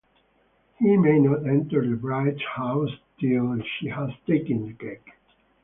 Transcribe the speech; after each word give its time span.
He 0.79 0.97
may 0.97 1.19
not 1.19 1.45
enter 1.45 1.87
the 1.87 1.95
bride's 1.95 2.41
house 2.55 2.89
till 3.19 3.55
she 3.77 3.89
has 3.89 4.09
taken 4.25 4.65
the 4.65 4.73
cake. 4.73 5.11